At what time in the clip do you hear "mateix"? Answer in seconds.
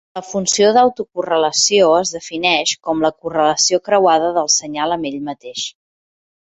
5.33-5.73